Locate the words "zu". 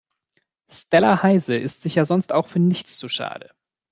2.97-3.07